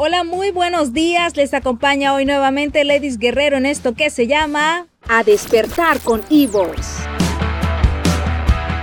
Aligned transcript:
Hola, 0.00 0.22
muy 0.22 0.52
buenos 0.52 0.92
días. 0.92 1.36
Les 1.36 1.52
acompaña 1.54 2.14
hoy 2.14 2.24
nuevamente 2.24 2.84
Ladies 2.84 3.18
Guerrero 3.18 3.56
en 3.56 3.66
esto 3.66 3.94
que 3.94 4.10
se 4.10 4.28
llama 4.28 4.86
A 5.08 5.24
despertar 5.24 5.98
con 5.98 6.22
Evox. 6.30 7.00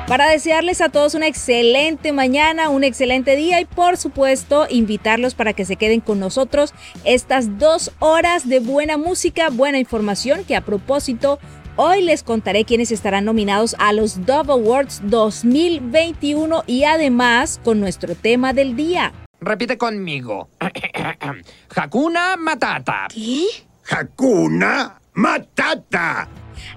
Para 0.09 0.29
desearles 0.29 0.81
a 0.81 0.89
todos 0.89 1.15
una 1.15 1.27
excelente 1.27 2.11
mañana, 2.11 2.67
un 2.67 2.83
excelente 2.83 3.37
día 3.37 3.61
y 3.61 3.65
por 3.65 3.95
supuesto 3.95 4.67
invitarlos 4.69 5.35
para 5.35 5.53
que 5.53 5.63
se 5.63 5.77
queden 5.77 6.01
con 6.01 6.19
nosotros 6.19 6.73
estas 7.05 7.57
dos 7.59 7.93
horas 7.99 8.49
de 8.49 8.59
buena 8.59 8.97
música, 8.97 9.49
buena 9.49 9.79
información 9.79 10.43
que 10.43 10.57
a 10.57 10.65
propósito 10.65 11.39
Hoy 11.77 12.01
les 12.03 12.23
contaré 12.23 12.63
quiénes 12.63 12.91
estarán 12.91 13.25
nominados 13.25 13.75
a 13.79 13.91
los 13.91 14.25
Dove 14.25 14.53
Awards 14.53 15.01
2021 15.03 16.63
y 16.67 16.85
además 16.85 17.59
con 17.65 17.81
nuestro 17.81 18.15
tema 18.15 18.53
del 18.53 18.77
día. 18.77 19.11
Repite 19.45 19.77
conmigo. 19.77 20.49
Hakuna 21.75 22.35
Matata. 22.35 23.07
¿Qué? 23.13 23.45
Hakuna 23.87 24.99
Matata. 25.13 26.27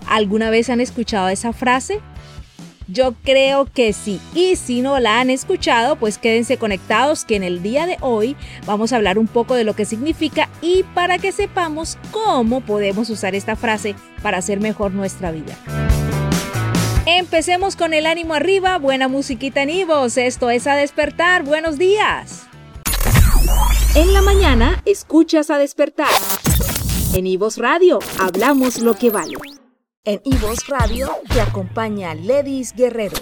¿Alguna 0.06 0.50
vez 0.50 0.68
han 0.68 0.82
escuchado 0.82 1.30
esa 1.30 1.54
frase? 1.54 2.00
Yo 2.86 3.14
creo 3.24 3.64
que 3.64 3.94
sí. 3.94 4.20
Y 4.34 4.56
si 4.56 4.82
no 4.82 4.98
la 4.98 5.20
han 5.20 5.30
escuchado, 5.30 5.96
pues 5.96 6.18
quédense 6.18 6.58
conectados 6.58 7.24
que 7.24 7.36
en 7.36 7.42
el 7.42 7.62
día 7.62 7.86
de 7.86 7.96
hoy 8.02 8.36
vamos 8.66 8.92
a 8.92 8.96
hablar 8.96 9.18
un 9.18 9.28
poco 9.28 9.54
de 9.54 9.64
lo 9.64 9.74
que 9.74 9.86
significa 9.86 10.50
y 10.60 10.82
para 10.94 11.16
que 11.16 11.32
sepamos 11.32 11.96
cómo 12.10 12.60
podemos 12.60 13.08
usar 13.08 13.34
esta 13.34 13.56
frase 13.56 13.94
para 14.22 14.38
hacer 14.38 14.60
mejor 14.60 14.92
nuestra 14.92 15.30
vida. 15.30 15.56
Empecemos 17.06 17.76
con 17.76 17.94
el 17.94 18.04
ánimo 18.04 18.34
arriba, 18.34 18.76
buena 18.76 19.08
musiquita 19.08 19.62
en 19.62 19.70
Ivos. 19.70 20.18
Esto 20.18 20.50
es 20.50 20.66
a 20.66 20.76
despertar. 20.76 21.44
Buenos 21.44 21.78
días. 21.78 22.47
En 23.94 24.12
la 24.12 24.22
mañana, 24.22 24.82
escuchas 24.84 25.50
a 25.50 25.58
despertar. 25.58 26.08
En 27.14 27.26
Ivos 27.26 27.58
Radio, 27.58 27.98
hablamos 28.20 28.78
lo 28.80 28.94
que 28.94 29.10
vale. 29.10 29.34
En 30.04 30.20
Ivos 30.24 30.66
Radio 30.68 31.10
te 31.32 31.40
acompaña 31.40 32.14
Ledis 32.14 32.74
Guerrero. 32.74 33.16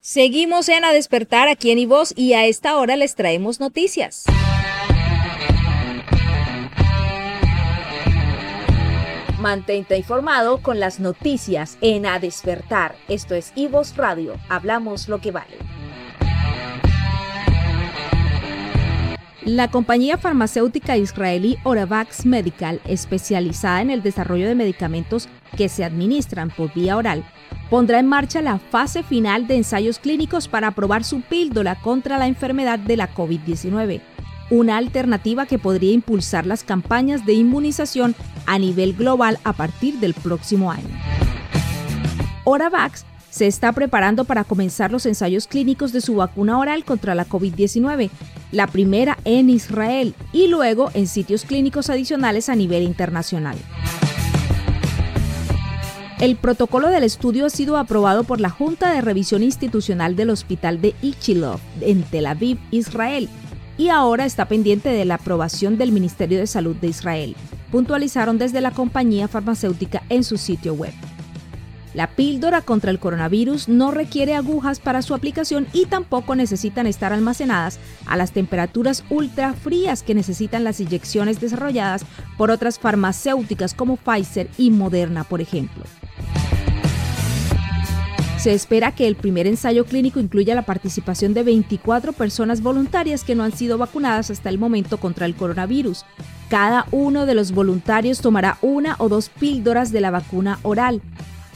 Seguimos 0.00 0.68
en 0.68 0.84
A 0.84 0.92
Despertar 0.92 1.48
aquí 1.48 1.70
en 1.70 1.78
Ivos 1.78 2.14
y 2.16 2.32
a 2.32 2.46
esta 2.46 2.76
hora 2.78 2.96
les 2.96 3.14
traemos 3.14 3.60
noticias. 3.60 4.24
Mantente 9.38 9.96
informado 9.96 10.62
con 10.62 10.80
las 10.80 10.98
noticias 10.98 11.78
en 11.80 12.06
A 12.06 12.18
Despertar. 12.18 12.96
Esto 13.08 13.34
es 13.34 13.52
Ivos 13.54 13.96
Radio. 13.96 14.34
Hablamos 14.48 15.08
lo 15.08 15.20
que 15.20 15.30
vale. 15.30 15.77
La 19.48 19.70
compañía 19.70 20.18
farmacéutica 20.18 20.98
israelí 20.98 21.56
Oravax 21.64 22.26
Medical, 22.26 22.82
especializada 22.84 23.80
en 23.80 23.88
el 23.88 24.02
desarrollo 24.02 24.46
de 24.46 24.54
medicamentos 24.54 25.26
que 25.56 25.70
se 25.70 25.84
administran 25.84 26.50
por 26.50 26.74
vía 26.74 26.98
oral, 26.98 27.24
pondrá 27.70 27.98
en 27.98 28.06
marcha 28.06 28.42
la 28.42 28.58
fase 28.58 29.02
final 29.02 29.46
de 29.46 29.56
ensayos 29.56 30.00
clínicos 30.00 30.48
para 30.48 30.72
probar 30.72 31.02
su 31.02 31.22
píldora 31.22 31.76
contra 31.76 32.18
la 32.18 32.26
enfermedad 32.26 32.78
de 32.78 32.98
la 32.98 33.14
COVID-19, 33.14 34.02
una 34.50 34.76
alternativa 34.76 35.46
que 35.46 35.58
podría 35.58 35.94
impulsar 35.94 36.44
las 36.44 36.62
campañas 36.62 37.24
de 37.24 37.32
inmunización 37.32 38.14
a 38.44 38.58
nivel 38.58 38.92
global 38.92 39.38
a 39.44 39.54
partir 39.54 39.98
del 39.98 40.12
próximo 40.12 40.70
año. 40.70 40.94
Oravax 42.44 43.06
se 43.30 43.46
está 43.46 43.72
preparando 43.72 44.24
para 44.24 44.44
comenzar 44.44 44.90
los 44.90 45.06
ensayos 45.06 45.46
clínicos 45.46 45.92
de 45.92 46.02
su 46.02 46.16
vacuna 46.16 46.58
oral 46.58 46.84
contra 46.84 47.14
la 47.14 47.26
COVID-19, 47.26 48.10
la 48.52 48.66
primera 48.66 49.18
en 49.24 49.50
Israel 49.50 50.14
y 50.32 50.48
luego 50.48 50.90
en 50.94 51.06
sitios 51.06 51.44
clínicos 51.44 51.90
adicionales 51.90 52.48
a 52.48 52.54
nivel 52.54 52.82
internacional. 52.82 53.56
El 56.20 56.34
protocolo 56.34 56.88
del 56.88 57.04
estudio 57.04 57.46
ha 57.46 57.50
sido 57.50 57.76
aprobado 57.76 58.24
por 58.24 58.40
la 58.40 58.50
Junta 58.50 58.92
de 58.92 59.00
Revisión 59.00 59.44
Institucional 59.44 60.16
del 60.16 60.30
Hospital 60.30 60.80
de 60.80 60.94
Ichilov 61.00 61.60
en 61.80 62.02
Tel 62.02 62.26
Aviv, 62.26 62.58
Israel, 62.72 63.28
y 63.76 63.90
ahora 63.90 64.24
está 64.24 64.48
pendiente 64.48 64.88
de 64.88 65.04
la 65.04 65.14
aprobación 65.14 65.78
del 65.78 65.92
Ministerio 65.92 66.38
de 66.40 66.48
Salud 66.48 66.74
de 66.74 66.88
Israel, 66.88 67.36
puntualizaron 67.70 68.36
desde 68.36 68.60
la 68.60 68.72
compañía 68.72 69.28
farmacéutica 69.28 70.02
en 70.08 70.24
su 70.24 70.36
sitio 70.38 70.74
web. 70.74 70.92
La 71.98 72.06
píldora 72.06 72.62
contra 72.62 72.92
el 72.92 73.00
coronavirus 73.00 73.68
no 73.68 73.90
requiere 73.90 74.36
agujas 74.36 74.78
para 74.78 75.02
su 75.02 75.16
aplicación 75.16 75.66
y 75.72 75.86
tampoco 75.86 76.36
necesitan 76.36 76.86
estar 76.86 77.12
almacenadas 77.12 77.80
a 78.06 78.16
las 78.16 78.30
temperaturas 78.30 79.02
ultra 79.10 79.52
frías 79.52 80.04
que 80.04 80.14
necesitan 80.14 80.62
las 80.62 80.78
inyecciones 80.78 81.40
desarrolladas 81.40 82.04
por 82.36 82.52
otras 82.52 82.78
farmacéuticas 82.78 83.74
como 83.74 83.96
Pfizer 83.96 84.48
y 84.56 84.70
Moderna, 84.70 85.24
por 85.24 85.40
ejemplo. 85.40 85.82
Se 88.38 88.54
espera 88.54 88.94
que 88.94 89.08
el 89.08 89.16
primer 89.16 89.48
ensayo 89.48 89.84
clínico 89.84 90.20
incluya 90.20 90.54
la 90.54 90.62
participación 90.62 91.34
de 91.34 91.42
24 91.42 92.12
personas 92.12 92.62
voluntarias 92.62 93.24
que 93.24 93.34
no 93.34 93.42
han 93.42 93.50
sido 93.50 93.76
vacunadas 93.76 94.30
hasta 94.30 94.50
el 94.50 94.58
momento 94.58 94.98
contra 94.98 95.26
el 95.26 95.34
coronavirus. 95.34 96.04
Cada 96.48 96.86
uno 96.92 97.26
de 97.26 97.34
los 97.34 97.50
voluntarios 97.50 98.20
tomará 98.20 98.56
una 98.62 98.94
o 99.00 99.08
dos 99.08 99.30
píldoras 99.30 99.90
de 99.90 100.00
la 100.00 100.12
vacuna 100.12 100.60
oral. 100.62 101.02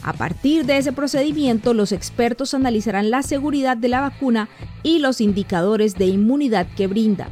A 0.03 0.13
partir 0.13 0.67
de 0.67 0.79
ese 0.79 0.93
procedimiento, 0.93 1.75
los 1.75 1.93
expertos 1.93 2.55
analizarán 2.55 3.11
la 3.11 3.23
seguridad 3.23 3.77
de 3.77 3.89
la 3.89 4.01
vacuna 4.01 4.49
y 4.83 4.99
los 4.99 5.21
indicadores 5.21 5.95
de 5.95 6.07
inmunidad 6.07 6.67
que 6.77 6.89
brinda. 6.89 7.29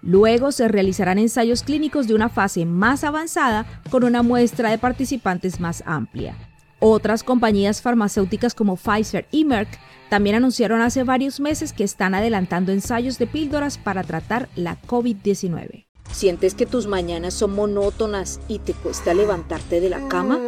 Luego 0.00 0.52
se 0.52 0.68
realizarán 0.68 1.18
ensayos 1.18 1.62
clínicos 1.62 2.06
de 2.06 2.14
una 2.14 2.28
fase 2.28 2.64
más 2.66 3.04
avanzada 3.04 3.66
con 3.90 4.04
una 4.04 4.22
muestra 4.22 4.70
de 4.70 4.78
participantes 4.78 5.60
más 5.60 5.82
amplia. 5.86 6.36
Otras 6.78 7.22
compañías 7.22 7.80
farmacéuticas 7.80 8.54
como 8.54 8.76
Pfizer 8.76 9.26
y 9.30 9.44
Merck 9.44 9.78
también 10.10 10.36
anunciaron 10.36 10.82
hace 10.82 11.02
varios 11.02 11.40
meses 11.40 11.72
que 11.72 11.84
están 11.84 12.14
adelantando 12.14 12.72
ensayos 12.72 13.18
de 13.18 13.26
píldoras 13.26 13.78
para 13.78 14.02
tratar 14.02 14.48
la 14.54 14.80
COVID-19. 14.82 15.86
¿Sientes 16.12 16.54
que 16.54 16.66
tus 16.66 16.86
mañanas 16.86 17.34
son 17.34 17.54
monótonas 17.54 18.40
y 18.46 18.58
te 18.58 18.74
cuesta 18.74 19.14
levantarte 19.14 19.80
de 19.80 19.90
la 19.90 20.06
cama? 20.08 20.38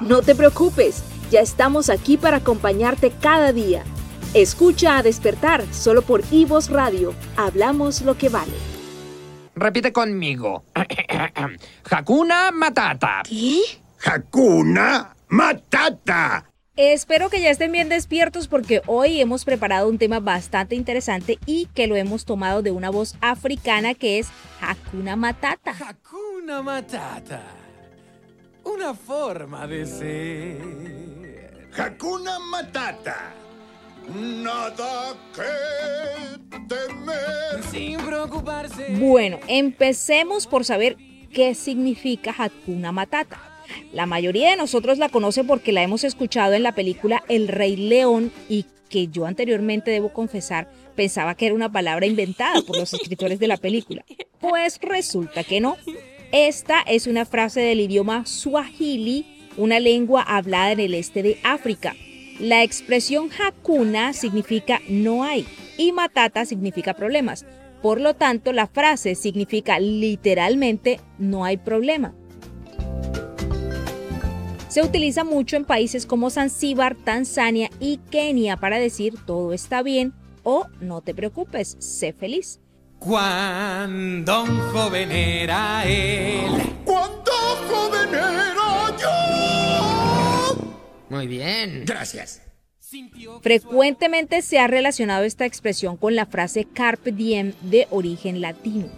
No 0.00 0.22
te 0.22 0.34
preocupes, 0.34 1.04
ya 1.30 1.40
estamos 1.40 1.88
aquí 1.88 2.16
para 2.16 2.38
acompañarte 2.38 3.10
cada 3.10 3.52
día. 3.52 3.84
Escucha 4.34 4.98
a 4.98 5.02
despertar 5.02 5.64
solo 5.72 6.02
por 6.02 6.22
Ivos 6.32 6.68
Radio. 6.68 7.14
Hablamos 7.36 8.02
lo 8.02 8.16
que 8.18 8.28
vale. 8.28 8.52
Repite 9.54 9.92
conmigo. 9.92 10.64
Hakuna 11.90 12.50
Matata. 12.50 13.22
¿Qué? 13.28 13.60
Hakuna 14.04 15.14
Matata. 15.28 16.50
Espero 16.76 17.30
que 17.30 17.40
ya 17.40 17.50
estén 17.50 17.70
bien 17.70 17.88
despiertos 17.88 18.48
porque 18.48 18.82
hoy 18.86 19.20
hemos 19.20 19.44
preparado 19.44 19.88
un 19.88 19.98
tema 19.98 20.18
bastante 20.18 20.74
interesante 20.74 21.38
y 21.46 21.66
que 21.66 21.86
lo 21.86 21.94
hemos 21.94 22.24
tomado 22.24 22.62
de 22.62 22.72
una 22.72 22.90
voz 22.90 23.14
africana 23.20 23.94
que 23.94 24.18
es 24.18 24.26
Hakuna 24.60 25.14
Matata. 25.14 25.70
Hakuna 25.70 26.62
Matata. 26.62 27.63
Una 28.64 28.94
forma 28.94 29.66
de 29.66 29.86
ser. 29.86 30.58
Hakuna 31.76 32.38
Matata. 32.38 33.34
Nada 34.14 35.14
que 35.34 36.38
temer. 36.68 37.62
Sin 37.70 37.98
preocuparse. 37.98 38.96
Bueno, 38.98 39.38
empecemos 39.48 40.46
por 40.46 40.64
saber 40.64 40.96
qué 41.32 41.54
significa 41.54 42.34
Hakuna 42.36 42.92
Matata. 42.92 43.40
La 43.92 44.06
mayoría 44.06 44.50
de 44.50 44.56
nosotros 44.56 44.98
la 44.98 45.08
conoce 45.08 45.44
porque 45.44 45.72
la 45.72 45.82
hemos 45.82 46.04
escuchado 46.04 46.52
en 46.54 46.62
la 46.62 46.74
película 46.74 47.24
El 47.28 47.48
Rey 47.48 47.76
León 47.76 48.30
y 48.48 48.66
que 48.88 49.08
yo 49.08 49.26
anteriormente 49.26 49.90
debo 49.90 50.12
confesar 50.12 50.68
pensaba 50.94 51.34
que 51.34 51.46
era 51.46 51.54
una 51.54 51.70
palabra 51.70 52.06
inventada 52.06 52.62
por 52.62 52.78
los 52.78 52.92
escritores 52.94 53.38
de 53.38 53.48
la 53.48 53.56
película. 53.56 54.04
Pues 54.40 54.78
resulta 54.80 55.44
que 55.44 55.60
no. 55.60 55.76
Esta 56.32 56.80
es 56.80 57.06
una 57.06 57.24
frase 57.24 57.60
del 57.60 57.80
idioma 57.80 58.26
swahili, 58.26 59.26
una 59.56 59.80
lengua 59.80 60.22
hablada 60.22 60.72
en 60.72 60.80
el 60.80 60.94
este 60.94 61.22
de 61.22 61.38
África. 61.44 61.94
La 62.40 62.62
expresión 62.62 63.30
hakuna 63.40 64.12
significa 64.12 64.80
no 64.88 65.22
hay 65.22 65.46
y 65.78 65.92
matata 65.92 66.44
significa 66.44 66.94
problemas. 66.94 67.46
Por 67.82 68.00
lo 68.00 68.14
tanto, 68.14 68.52
la 68.52 68.66
frase 68.66 69.14
significa 69.14 69.78
literalmente 69.78 71.00
no 71.18 71.44
hay 71.44 71.58
problema. 71.58 72.14
Se 74.68 74.82
utiliza 74.82 75.22
mucho 75.22 75.56
en 75.56 75.64
países 75.64 76.04
como 76.04 76.30
Zanzíbar, 76.30 76.96
Tanzania 76.96 77.70
y 77.78 77.98
Kenia 78.10 78.56
para 78.56 78.80
decir 78.80 79.14
todo 79.24 79.52
está 79.52 79.82
bien 79.82 80.12
o 80.42 80.66
no 80.80 81.00
te 81.00 81.14
preocupes, 81.14 81.76
sé 81.78 82.12
feliz. 82.12 82.60
Cuando 83.04 84.44
un 84.44 84.58
joven 84.72 85.12
era 85.12 85.84
él. 85.84 86.50
Cuando 86.86 87.32
joven 87.68 88.08
era 88.08 88.96
yo. 88.98 90.56
Muy 91.10 91.26
bien. 91.26 91.84
Gracias. 91.84 92.40
Frecuentemente 93.42 94.40
se 94.40 94.58
ha 94.58 94.68
relacionado 94.68 95.24
esta 95.24 95.44
expresión 95.44 95.98
con 95.98 96.16
la 96.16 96.24
frase 96.24 96.64
carpe 96.64 97.12
diem 97.12 97.52
de 97.60 97.86
origen 97.90 98.40
latino. 98.40 98.88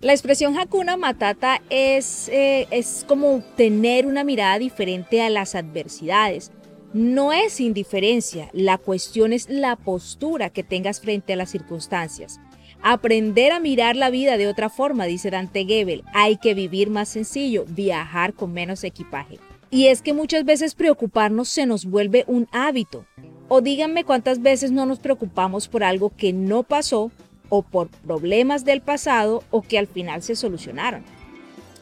La 0.00 0.12
expresión 0.12 0.56
Hakuna 0.56 0.96
Matata 0.96 1.60
es, 1.70 2.28
eh, 2.28 2.68
es 2.70 3.04
como 3.08 3.42
tener 3.56 4.06
una 4.06 4.22
mirada 4.22 4.60
diferente 4.60 5.22
a 5.22 5.30
las 5.30 5.56
adversidades. 5.56 6.52
No 6.92 7.32
es 7.32 7.58
indiferencia, 7.58 8.48
la 8.52 8.78
cuestión 8.78 9.32
es 9.32 9.48
la 9.48 9.74
postura 9.74 10.50
que 10.50 10.62
tengas 10.62 11.00
frente 11.00 11.32
a 11.32 11.36
las 11.36 11.50
circunstancias. 11.50 12.38
Aprender 12.84 13.52
a 13.52 13.60
mirar 13.60 13.94
la 13.94 14.10
vida 14.10 14.36
de 14.36 14.48
otra 14.48 14.68
forma, 14.68 15.04
dice 15.04 15.30
Dante 15.30 15.64
Gebel. 15.64 16.02
Hay 16.12 16.36
que 16.36 16.52
vivir 16.52 16.90
más 16.90 17.08
sencillo, 17.08 17.64
viajar 17.68 18.34
con 18.34 18.52
menos 18.52 18.82
equipaje. 18.82 19.38
Y 19.70 19.86
es 19.86 20.02
que 20.02 20.12
muchas 20.12 20.44
veces 20.44 20.74
preocuparnos 20.74 21.48
se 21.48 21.64
nos 21.64 21.84
vuelve 21.84 22.24
un 22.26 22.48
hábito. 22.50 23.06
O 23.48 23.60
díganme 23.60 24.02
cuántas 24.02 24.42
veces 24.42 24.72
no 24.72 24.84
nos 24.84 24.98
preocupamos 24.98 25.68
por 25.68 25.84
algo 25.84 26.10
que 26.16 26.32
no 26.32 26.64
pasó 26.64 27.12
o 27.48 27.62
por 27.62 27.88
problemas 27.88 28.64
del 28.64 28.80
pasado 28.80 29.44
o 29.50 29.62
que 29.62 29.78
al 29.78 29.86
final 29.86 30.22
se 30.22 30.34
solucionaron. 30.34 31.04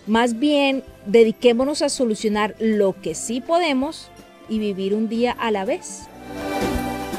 Más 0.06 0.38
bien, 0.38 0.84
dediquémonos 1.06 1.80
a 1.80 1.88
solucionar 1.88 2.54
lo 2.58 3.00
que 3.00 3.14
sí 3.14 3.40
podemos 3.40 4.10
y 4.50 4.58
vivir 4.58 4.94
un 4.94 5.08
día 5.08 5.32
a 5.32 5.50
la 5.50 5.64
vez. 5.64 6.08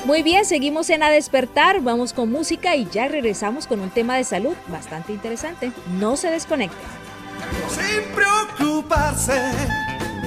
Muy 0.05 0.23
bien, 0.23 0.45
seguimos 0.45 0.89
en 0.89 1.03
A 1.03 1.11
Despertar, 1.11 1.79
vamos 1.81 2.11
con 2.11 2.31
música 2.31 2.75
y 2.75 2.87
ya 2.89 3.07
regresamos 3.07 3.67
con 3.67 3.79
un 3.81 3.91
tema 3.91 4.17
de 4.17 4.23
salud 4.23 4.55
bastante 4.67 5.13
interesante. 5.13 5.71
No 5.99 6.17
se 6.17 6.31
desconecten. 6.31 6.79
Sin 7.69 8.01
preocuparse, 8.15 9.39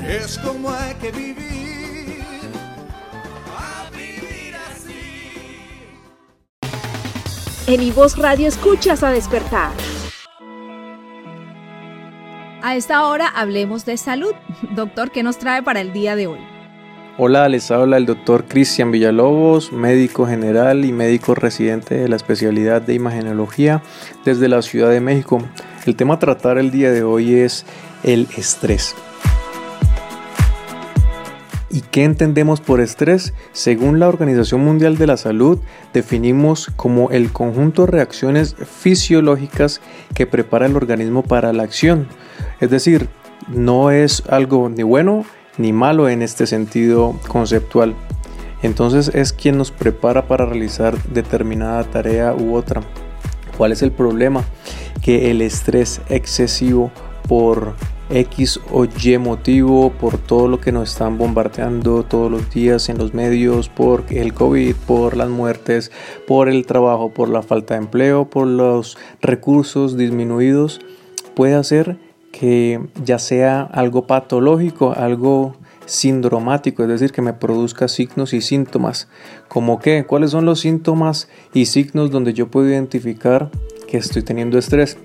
es 0.06 0.38
como 0.38 0.70
hay 0.70 0.94
que 0.94 1.10
vivir. 1.10 2.22
A 3.58 3.90
vivir 3.90 4.54
así. 4.70 4.94
En 7.66 7.82
Ivos 7.82 8.16
Radio 8.16 8.46
escuchas 8.46 9.02
A 9.02 9.10
Despertar. 9.10 9.72
A 12.62 12.76
esta 12.76 13.06
hora 13.06 13.26
hablemos 13.26 13.84
de 13.84 13.96
salud. 13.96 14.34
Doctor, 14.70 15.10
¿qué 15.10 15.24
nos 15.24 15.38
trae 15.38 15.64
para 15.64 15.80
el 15.80 15.92
día 15.92 16.14
de 16.14 16.28
hoy? 16.28 16.53
Hola, 17.16 17.48
les 17.48 17.70
habla 17.70 17.96
el 17.96 18.06
doctor 18.06 18.46
Cristian 18.46 18.90
Villalobos, 18.90 19.70
médico 19.72 20.26
general 20.26 20.84
y 20.84 20.90
médico 20.90 21.36
residente 21.36 21.94
de 21.94 22.08
la 22.08 22.16
especialidad 22.16 22.82
de 22.82 22.94
imagenología 22.94 23.84
desde 24.24 24.48
la 24.48 24.62
Ciudad 24.62 24.90
de 24.90 24.98
México. 25.00 25.38
El 25.86 25.94
tema 25.94 26.14
a 26.14 26.18
tratar 26.18 26.58
el 26.58 26.72
día 26.72 26.90
de 26.90 27.04
hoy 27.04 27.34
es 27.34 27.66
el 28.02 28.26
estrés. 28.36 28.96
¿Y 31.70 31.82
qué 31.82 32.02
entendemos 32.02 32.60
por 32.60 32.80
estrés? 32.80 33.32
Según 33.52 34.00
la 34.00 34.08
Organización 34.08 34.64
Mundial 34.64 34.98
de 34.98 35.06
la 35.06 35.16
Salud, 35.16 35.60
definimos 35.92 36.72
como 36.74 37.10
el 37.10 37.30
conjunto 37.30 37.86
de 37.86 37.92
reacciones 37.92 38.56
fisiológicas 38.56 39.80
que 40.16 40.26
prepara 40.26 40.66
el 40.66 40.74
organismo 40.74 41.22
para 41.22 41.52
la 41.52 41.62
acción. 41.62 42.08
Es 42.58 42.70
decir, 42.70 43.08
no 43.46 43.92
es 43.92 44.24
algo 44.28 44.68
ni 44.68 44.82
bueno 44.82 45.24
ni 45.58 45.72
malo 45.72 46.08
en 46.08 46.22
este 46.22 46.46
sentido 46.46 47.14
conceptual. 47.28 47.94
Entonces 48.62 49.10
es 49.14 49.32
quien 49.32 49.58
nos 49.58 49.70
prepara 49.70 50.26
para 50.26 50.46
realizar 50.46 50.96
determinada 51.04 51.84
tarea 51.84 52.34
u 52.34 52.54
otra. 52.54 52.82
¿Cuál 53.56 53.72
es 53.72 53.82
el 53.82 53.92
problema? 53.92 54.44
Que 55.02 55.30
el 55.30 55.42
estrés 55.42 56.00
excesivo 56.08 56.90
por 57.28 57.74
X 58.10 58.60
o 58.70 58.84
Y 58.84 59.18
motivo, 59.18 59.90
por 59.90 60.18
todo 60.18 60.48
lo 60.48 60.60
que 60.60 60.72
nos 60.72 60.90
están 60.90 61.18
bombardeando 61.18 62.02
todos 62.04 62.30
los 62.30 62.50
días 62.50 62.88
en 62.88 62.98
los 62.98 63.14
medios, 63.14 63.68
por 63.68 64.04
el 64.10 64.34
COVID, 64.34 64.74
por 64.86 65.16
las 65.16 65.28
muertes, 65.28 65.90
por 66.26 66.48
el 66.48 66.66
trabajo, 66.66 67.10
por 67.10 67.28
la 67.28 67.42
falta 67.42 67.74
de 67.74 67.80
empleo, 67.80 68.26
por 68.28 68.46
los 68.46 68.98
recursos 69.20 69.96
disminuidos, 69.96 70.80
puede 71.34 71.54
hacer 71.54 71.98
que 72.38 72.80
ya 73.04 73.20
sea 73.20 73.62
algo 73.62 74.08
patológico, 74.08 74.92
algo 74.92 75.54
sindromático, 75.86 76.82
es 76.82 76.88
decir, 76.88 77.12
que 77.12 77.22
me 77.22 77.32
produzca 77.32 77.86
signos 77.86 78.32
y 78.32 78.40
síntomas. 78.40 79.08
¿Como 79.46 79.78
qué? 79.78 80.04
¿Cuáles 80.04 80.32
son 80.32 80.44
los 80.44 80.60
síntomas 80.60 81.28
y 81.52 81.66
signos 81.66 82.10
donde 82.10 82.32
yo 82.32 82.48
puedo 82.48 82.68
identificar 82.68 83.50
que 83.86 83.98
estoy 83.98 84.22
teniendo 84.22 84.58
estrés? 84.58 84.96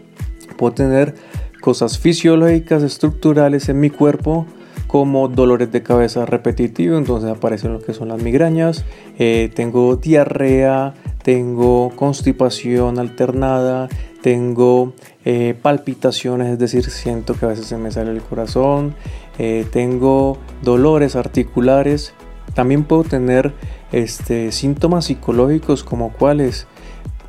Puedo 0.58 0.74
tener 0.74 1.14
cosas 1.62 2.00
fisiológicas, 2.00 2.82
estructurales 2.82 3.70
en 3.70 3.80
mi 3.80 3.92
cuerpo, 3.92 4.48
como 4.88 5.28
dolores 5.28 5.72
de 5.72 5.84
cabeza 5.84 6.26
repetitivos, 6.26 6.98
entonces 6.98 7.30
aparecen 7.30 7.74
lo 7.74 7.80
que 7.80 7.94
son 7.94 8.08
las 8.08 8.24
migrañas, 8.24 8.86
eh, 9.20 9.52
tengo 9.54 9.98
diarrea, 9.98 10.96
tengo 11.22 11.92
constipación 11.96 12.98
alternada, 12.98 13.88
tengo 14.22 14.94
eh, 15.26 15.56
palpitaciones, 15.62 16.50
es 16.54 16.60
decir, 16.60 16.90
siento 16.90 17.34
que 17.34 17.46
a 17.46 17.50
veces 17.50 17.66
se 17.66 17.78
me 17.78 17.92
sale 17.92 18.12
el 18.12 18.22
corazón, 18.22 18.96
eh, 19.38 19.66
tengo 19.72 20.38
dolores 20.62 21.16
articulares, 21.16 22.14
también 22.54 22.84
puedo 22.84 23.04
tener 23.04 23.54
este, 23.92 24.52
síntomas 24.52 25.06
psicológicos 25.06 25.84
como 25.84 26.12
cuáles 26.12 26.68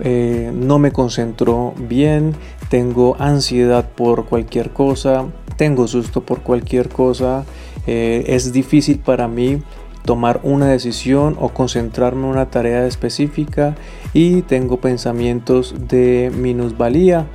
eh, 0.01 0.51
no 0.55 0.79
me 0.79 0.93
concentro 0.93 1.75
bien, 1.77 2.35
tengo 2.69 3.17
ansiedad 3.19 3.91
por 3.91 4.27
cualquier 4.27 4.71
cosa, 4.71 5.27
tengo 5.57 5.87
susto 5.87 6.23
por 6.23 6.43
cualquier 6.43 6.89
cosa, 6.89 7.45
es 7.87 8.53
difícil 8.53 9.01
para 9.01 9.27
mí 9.27 9.63
tomar 10.05 10.41
una 10.43 10.67
decisión 10.67 11.37
o 11.41 11.51
concentrarme 11.51 12.23
en 12.23 12.31
una 12.31 12.51
tarea 12.51 12.87
específica 12.87 13.75
y 14.13 14.43
tengo 14.43 14.81
pensamientos 14.81 15.75
de 15.89 16.33
minusvalía. 16.35 17.27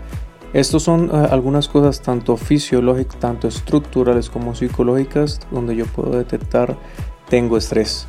Estos 0.54 0.84
son 0.84 1.10
eh, 1.14 1.28
algunas 1.32 1.68
cosas 1.68 2.02
tanto 2.02 2.38
fisiológicas, 2.38 3.20
tanto 3.20 3.48
estructurales 3.48 4.30
como 4.30 4.56
psicológicas 4.56 5.40
donde 5.52 5.76
yo 5.76 5.86
puedo 5.86 6.18
detectar 6.18 6.78
tengo 7.30 7.58
estrés. 7.58 8.08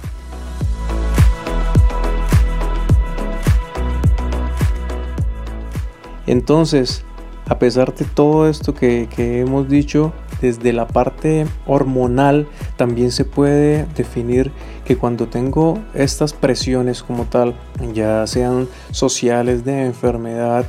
Entonces, 6.27 7.05
a 7.49 7.59
pesar 7.59 7.95
de 7.95 8.05
todo 8.05 8.49
esto 8.49 8.75
que 8.75 9.09
hemos 9.19 9.69
dicho, 9.69 10.13
desde 10.41 10.73
la 10.73 10.87
parte 10.87 11.47
hormonal 11.67 12.49
también 12.77 13.11
se 13.11 13.25
puede 13.25 13.87
definir 13.97 14.53
que 14.85 14.97
cuando 14.97 15.29
tengo 15.29 15.79
estas 15.95 16.33
presiones 16.33 17.03
como 17.03 17.25
tal, 17.25 17.55
ya 17.95 18.27
sean 18.27 18.69
sociales 18.91 19.65
de 19.65 19.87
enfermedad, 19.87 20.67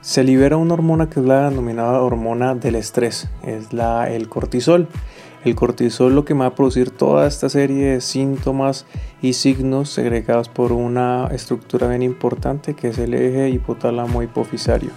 se 0.00 0.24
libera 0.24 0.56
una 0.56 0.74
hormona 0.74 1.08
que 1.08 1.20
es 1.20 1.26
la 1.26 1.50
denominada 1.50 2.00
hormona 2.00 2.54
del 2.54 2.76
estrés, 2.76 3.28
es 3.42 3.72
la, 3.72 4.10
el 4.10 4.28
cortisol. 4.28 4.88
El 5.44 5.54
cortisol 5.54 6.14
lo 6.14 6.24
que 6.24 6.34
me 6.34 6.40
va 6.40 6.46
a 6.46 6.54
producir 6.54 6.90
toda 6.90 7.26
esta 7.26 7.48
serie 7.48 7.92
de 7.92 8.00
síntomas 8.00 8.86
y 9.22 9.34
signos 9.34 9.88
segregados 9.88 10.48
por 10.48 10.72
una 10.72 11.28
estructura 11.32 11.88
bien 11.88 12.02
importante 12.02 12.74
que 12.74 12.88
es 12.88 12.98
el 12.98 13.14
eje 13.14 13.48
hipotálamo 13.50 14.22
hipofisario. 14.22 14.90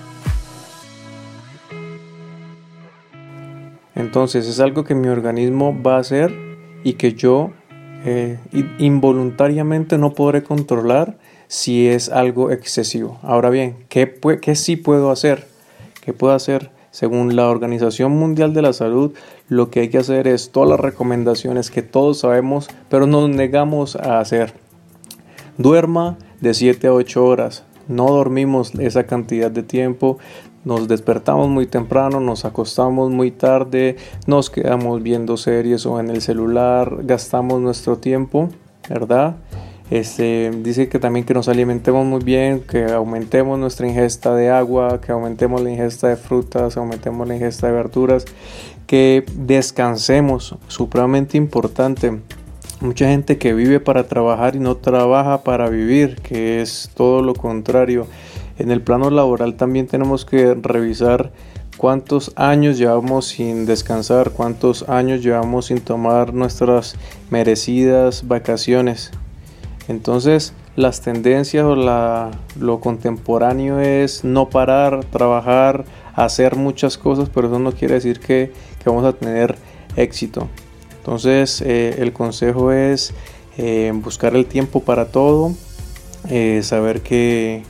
Entonces 4.01 4.47
es 4.47 4.59
algo 4.59 4.83
que 4.83 4.95
mi 4.95 5.09
organismo 5.09 5.79
va 5.81 5.97
a 5.97 5.99
hacer 5.99 6.33
y 6.83 6.93
que 6.93 7.13
yo 7.13 7.51
eh, 8.03 8.39
involuntariamente 8.79 9.99
no 9.99 10.13
podré 10.13 10.41
controlar 10.41 11.19
si 11.47 11.87
es 11.87 12.09
algo 12.09 12.49
excesivo. 12.49 13.19
Ahora 13.21 13.51
bien, 13.51 13.85
¿qué, 13.89 14.19
¿qué 14.41 14.55
sí 14.55 14.75
puedo 14.75 15.11
hacer? 15.11 15.47
¿Qué 16.03 16.13
puedo 16.13 16.33
hacer? 16.33 16.71
Según 16.89 17.35
la 17.35 17.47
Organización 17.47 18.13
Mundial 18.13 18.55
de 18.55 18.63
la 18.63 18.73
Salud, 18.73 19.13
lo 19.47 19.69
que 19.69 19.81
hay 19.81 19.89
que 19.89 19.99
hacer 19.99 20.27
es 20.27 20.51
todas 20.51 20.69
las 20.69 20.79
recomendaciones 20.79 21.69
que 21.69 21.83
todos 21.83 22.19
sabemos, 22.19 22.69
pero 22.89 23.05
nos 23.05 23.29
negamos 23.29 23.95
a 23.95 24.19
hacer. 24.19 24.55
Duerma 25.59 26.17
de 26.41 26.55
7 26.55 26.87
a 26.87 26.93
8 26.93 27.23
horas. 27.23 27.65
No 27.87 28.07
dormimos 28.07 28.73
esa 28.75 29.03
cantidad 29.03 29.51
de 29.51 29.63
tiempo 29.63 30.17
nos 30.63 30.87
despertamos 30.87 31.49
muy 31.49 31.65
temprano, 31.65 32.19
nos 32.19 32.45
acostamos 32.45 33.09
muy 33.09 33.31
tarde, 33.31 33.97
nos 34.27 34.49
quedamos 34.49 35.01
viendo 35.01 35.37
series 35.37 35.85
o 35.85 35.99
en 35.99 36.09
el 36.09 36.21
celular, 36.21 36.97
gastamos 37.03 37.59
nuestro 37.61 37.97
tiempo, 37.97 38.49
¿verdad? 38.89 39.35
Este, 39.89 40.51
dice 40.63 40.87
que 40.87 40.99
también 40.99 41.25
que 41.25 41.33
nos 41.33 41.49
alimentemos 41.49 42.05
muy 42.05 42.23
bien, 42.23 42.61
que 42.61 42.85
aumentemos 42.85 43.59
nuestra 43.59 43.87
ingesta 43.87 44.33
de 44.33 44.49
agua, 44.49 45.01
que 45.01 45.11
aumentemos 45.11 45.61
la 45.61 45.69
ingesta 45.69 46.07
de 46.07 46.15
frutas, 46.15 46.77
aumentemos 46.77 47.27
la 47.27 47.35
ingesta 47.35 47.67
de 47.67 47.73
verduras, 47.73 48.23
que 48.87 49.25
descansemos, 49.35 50.55
supremamente 50.67 51.37
importante. 51.37 52.19
Mucha 52.79 53.09
gente 53.09 53.37
que 53.37 53.53
vive 53.53 53.81
para 53.81 54.07
trabajar 54.07 54.55
y 54.55 54.59
no 54.59 54.77
trabaja 54.77 55.43
para 55.43 55.69
vivir, 55.69 56.15
que 56.21 56.61
es 56.61 56.89
todo 56.95 57.21
lo 57.21 57.33
contrario. 57.33 58.07
En 58.57 58.71
el 58.71 58.81
plano 58.81 59.09
laboral 59.09 59.55
también 59.55 59.87
tenemos 59.87 60.25
que 60.25 60.53
revisar 60.53 61.31
cuántos 61.77 62.31
años 62.35 62.77
llevamos 62.77 63.27
sin 63.27 63.65
descansar, 63.65 64.31
cuántos 64.31 64.87
años 64.89 65.23
llevamos 65.23 65.67
sin 65.67 65.81
tomar 65.81 66.33
nuestras 66.33 66.95
merecidas 67.29 68.27
vacaciones. 68.27 69.11
Entonces, 69.87 70.53
las 70.75 71.01
tendencias 71.01 71.65
o 71.65 71.75
lo 71.75 72.79
contemporáneo 72.79 73.79
es 73.79 74.23
no 74.23 74.49
parar, 74.49 75.03
trabajar, 75.05 75.85
hacer 76.13 76.55
muchas 76.55 76.97
cosas, 76.97 77.29
pero 77.33 77.47
eso 77.47 77.59
no 77.59 77.71
quiere 77.71 77.95
decir 77.95 78.19
que, 78.19 78.53
que 78.83 78.89
vamos 78.89 79.05
a 79.05 79.13
tener 79.13 79.55
éxito. 79.95 80.47
Entonces, 80.97 81.61
eh, 81.61 81.95
el 81.97 82.13
consejo 82.13 82.71
es 82.71 83.13
eh, 83.57 83.91
buscar 83.95 84.35
el 84.35 84.45
tiempo 84.45 84.81
para 84.81 85.07
todo, 85.07 85.53
eh, 86.29 86.61
saber 86.63 87.01
que, 87.01 87.63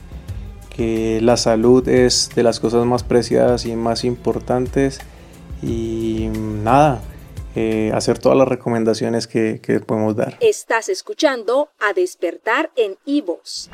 que 0.74 1.20
la 1.20 1.36
salud 1.36 1.86
es 1.88 2.30
de 2.34 2.42
las 2.42 2.58
cosas 2.58 2.86
más 2.86 3.04
preciadas 3.04 3.66
y 3.66 3.76
más 3.76 4.04
importantes 4.04 5.00
y 5.62 6.28
nada, 6.32 7.02
eh, 7.54 7.92
hacer 7.94 8.18
todas 8.18 8.38
las 8.38 8.48
recomendaciones 8.48 9.26
que, 9.26 9.60
que, 9.62 9.80
podemos 9.80 10.16
dar. 10.16 10.38
Estás 10.40 10.88
escuchando 10.88 11.68
a 11.78 11.92
despertar 11.92 12.70
en 12.76 12.96
Ivos. 13.04 13.70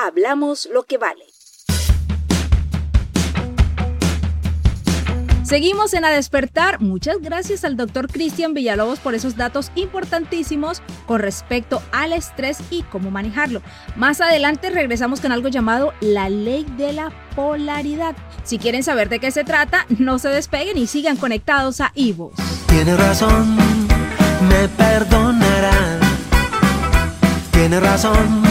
Hablamos 0.00 0.68
lo 0.72 0.82
que 0.82 0.98
vale. 0.98 1.33
Seguimos 5.44 5.92
en 5.92 6.06
A 6.06 6.10
Despertar. 6.10 6.80
Muchas 6.80 7.20
gracias 7.20 7.66
al 7.66 7.76
doctor 7.76 8.08
Cristian 8.10 8.54
Villalobos 8.54 8.98
por 8.98 9.14
esos 9.14 9.36
datos 9.36 9.70
importantísimos 9.74 10.80
con 11.06 11.20
respecto 11.20 11.82
al 11.92 12.14
estrés 12.14 12.58
y 12.70 12.82
cómo 12.84 13.10
manejarlo. 13.10 13.60
Más 13.94 14.22
adelante 14.22 14.70
regresamos 14.70 15.20
con 15.20 15.32
algo 15.32 15.48
llamado 15.48 15.92
la 16.00 16.30
ley 16.30 16.64
de 16.78 16.94
la 16.94 17.12
polaridad. 17.36 18.16
Si 18.42 18.58
quieren 18.58 18.82
saber 18.82 19.10
de 19.10 19.20
qué 19.20 19.30
se 19.30 19.44
trata, 19.44 19.84
no 19.98 20.18
se 20.18 20.30
despeguen 20.30 20.78
y 20.78 20.86
sigan 20.86 21.18
conectados 21.18 21.82
a 21.82 21.92
Ivo. 21.94 22.32
Tiene 22.66 22.96
razón, 22.96 23.56
me 24.48 24.66
perdonará. 24.68 25.98
Tiene 27.52 27.80
razón, 27.80 28.42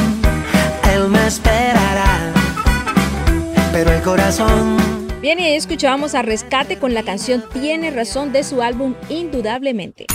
él 0.93 1.09
me 1.09 1.25
esperará. 1.25 2.31
Pero 3.71 3.91
el 3.91 4.01
corazón 4.03 4.92
Bien, 5.23 5.39
y 5.39 5.45
ahí 5.45 5.55
escuchábamos 5.55 6.15
a 6.15 6.21
Rescate 6.21 6.77
con 6.77 6.93
la 6.93 7.01
canción 7.01 7.45
Tiene 7.53 7.91
razón 7.91 8.33
de 8.33 8.43
su 8.43 8.61
álbum 8.61 8.93
Indudablemente. 9.07 10.05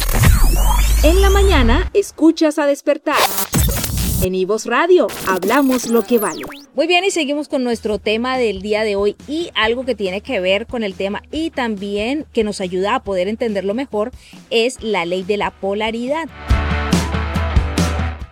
En 1.02 1.22
la 1.22 1.30
mañana, 1.30 1.90
escuchas 1.94 2.58
a 2.58 2.66
despertar. 2.66 3.16
En 4.22 4.34
Ivos 4.34 4.66
Radio, 4.66 5.06
hablamos 5.26 5.88
lo 5.88 6.02
que 6.02 6.18
vale. 6.18 6.42
Muy 6.74 6.86
bien, 6.86 7.04
y 7.04 7.10
seguimos 7.10 7.48
con 7.48 7.64
nuestro 7.64 7.98
tema 7.98 8.36
del 8.36 8.60
día 8.60 8.82
de 8.82 8.96
hoy 8.96 9.16
y 9.26 9.48
algo 9.54 9.86
que 9.86 9.94
tiene 9.94 10.20
que 10.20 10.40
ver 10.40 10.66
con 10.66 10.82
el 10.82 10.92
tema 10.92 11.22
y 11.30 11.48
también 11.48 12.26
que 12.34 12.44
nos 12.44 12.60
ayuda 12.60 12.94
a 12.94 13.02
poder 13.02 13.28
entenderlo 13.28 13.72
mejor 13.72 14.10
es 14.50 14.82
la 14.82 15.06
ley 15.06 15.22
de 15.22 15.38
la 15.38 15.52
polaridad. 15.52 16.28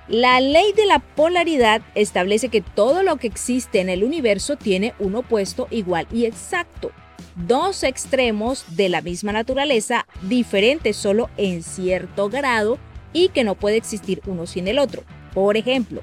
La 0.08 0.40
ley 0.40 0.72
de 0.72 0.86
la 0.86 1.00
polaridad 1.00 1.82
establece 1.96 2.48
que 2.48 2.60
todo 2.60 3.02
lo 3.02 3.16
que 3.16 3.26
existe 3.26 3.80
en 3.80 3.88
el 3.88 4.04
universo 4.04 4.54
tiene 4.54 4.94
un 5.00 5.16
opuesto 5.16 5.66
igual 5.72 6.06
y 6.12 6.26
exacto. 6.26 6.92
Dos 7.34 7.82
extremos 7.82 8.64
de 8.76 8.88
la 8.88 9.00
misma 9.00 9.32
naturaleza, 9.32 10.06
diferentes 10.22 10.96
solo 10.96 11.28
en 11.36 11.64
cierto 11.64 12.28
grado 12.28 12.78
y 13.12 13.30
que 13.30 13.42
no 13.42 13.56
puede 13.56 13.78
existir 13.78 14.22
uno 14.26 14.46
sin 14.46 14.68
el 14.68 14.78
otro. 14.78 15.02
Por 15.34 15.56
ejemplo, 15.56 16.02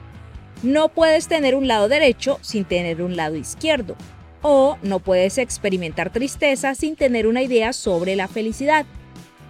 no 0.63 0.89
puedes 0.89 1.29
tener 1.29 1.55
un 1.55 1.69
lado 1.69 1.87
derecho 1.87 2.39
sin 2.41 2.65
tener 2.65 3.01
un 3.01 3.15
lado 3.15 3.37
izquierdo. 3.37 3.95
O 4.41 4.77
no 4.81 4.99
puedes 4.99 5.37
experimentar 5.37 6.11
tristeza 6.11 6.75
sin 6.75 6.97
tener 6.97 7.25
una 7.25 7.41
idea 7.41 7.71
sobre 7.71 8.17
la 8.17 8.27
felicidad. 8.27 8.85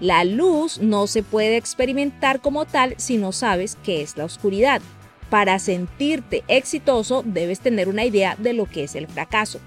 La 0.03 0.25
luz 0.25 0.81
no 0.81 1.07
se 1.07 1.23
puede 1.23 1.55
experimentar 1.55 2.41
como 2.41 2.65
tal 2.65 2.93
si 2.97 3.15
no 3.15 3.31
sabes 3.31 3.77
qué 3.85 4.01
es 4.01 4.17
la 4.17 4.25
oscuridad. 4.25 4.81
Para 5.29 5.59
sentirte 5.59 6.43
exitoso 6.49 7.23
debes 7.25 7.61
tener 7.61 7.87
una 7.87 8.03
idea 8.03 8.35
de 8.37 8.51
lo 8.51 8.65
que 8.65 8.83
es 8.83 8.95
el 8.95 9.07
fracaso. 9.07 9.61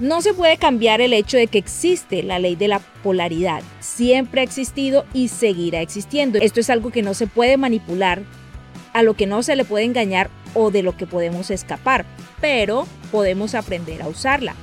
No 0.00 0.22
se 0.22 0.32
puede 0.32 0.56
cambiar 0.56 1.02
el 1.02 1.12
hecho 1.12 1.36
de 1.36 1.48
que 1.48 1.58
existe 1.58 2.22
la 2.22 2.38
ley 2.38 2.56
de 2.56 2.68
la 2.68 2.78
polaridad. 2.78 3.62
Siempre 3.80 4.40
ha 4.40 4.44
existido 4.44 5.04
y 5.12 5.28
seguirá 5.28 5.82
existiendo. 5.82 6.38
Esto 6.38 6.60
es 6.60 6.70
algo 6.70 6.90
que 6.90 7.02
no 7.02 7.12
se 7.12 7.26
puede 7.26 7.58
manipular, 7.58 8.22
a 8.94 9.02
lo 9.02 9.12
que 9.12 9.26
no 9.26 9.42
se 9.42 9.54
le 9.54 9.66
puede 9.66 9.84
engañar 9.84 10.30
o 10.54 10.70
de 10.70 10.82
lo 10.82 10.96
que 10.96 11.06
podemos 11.06 11.50
escapar, 11.50 12.06
pero 12.40 12.86
podemos 13.12 13.54
aprender 13.54 14.00
a 14.00 14.08
usarla. 14.08 14.54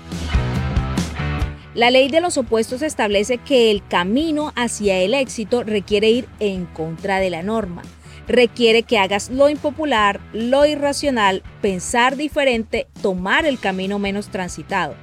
La 1.75 1.89
ley 1.89 2.07
de 2.07 2.21
los 2.21 2.37
opuestos 2.37 2.83
establece 2.83 3.39
que 3.39 3.71
el 3.71 3.85
camino 3.87 4.53
hacia 4.55 4.99
el 4.99 5.15
éxito 5.15 5.63
requiere 5.63 6.11
ir 6.11 6.29
en 6.39 6.65
contra 6.67 7.19
de 7.19 7.31
la 7.31 7.41
norma. 7.41 7.81
Requiere 8.27 8.83
que 8.83 8.99
hagas 8.99 9.31
lo 9.31 9.49
impopular, 9.49 10.21
lo 10.33 10.67
irracional, 10.67 11.41
pensar 11.61 12.15
diferente, 12.15 12.87
tomar 13.01 13.47
el 13.47 13.59
camino 13.59 13.97
menos 13.97 14.27
transitado. 14.27 14.93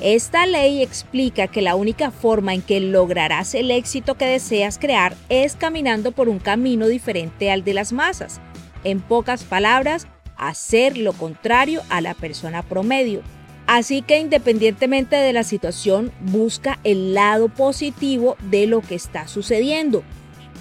Esta 0.00 0.46
ley 0.46 0.82
explica 0.82 1.48
que 1.48 1.60
la 1.60 1.74
única 1.74 2.10
forma 2.10 2.54
en 2.54 2.62
que 2.62 2.80
lograrás 2.80 3.54
el 3.54 3.70
éxito 3.70 4.14
que 4.14 4.26
deseas 4.26 4.78
crear 4.78 5.14
es 5.28 5.54
caminando 5.54 6.12
por 6.12 6.30
un 6.30 6.38
camino 6.38 6.86
diferente 6.86 7.50
al 7.50 7.62
de 7.62 7.74
las 7.74 7.92
masas. 7.92 8.40
En 8.84 9.00
pocas 9.00 9.44
palabras, 9.44 10.06
hacer 10.36 10.96
lo 10.96 11.12
contrario 11.12 11.82
a 11.90 12.00
la 12.00 12.14
persona 12.14 12.62
promedio. 12.62 13.22
Así 13.66 14.02
que 14.02 14.18
independientemente 14.18 15.16
de 15.16 15.32
la 15.32 15.42
situación, 15.42 16.12
busca 16.20 16.78
el 16.84 17.14
lado 17.14 17.48
positivo 17.48 18.36
de 18.50 18.66
lo 18.66 18.80
que 18.80 18.94
está 18.94 19.28
sucediendo. 19.28 20.04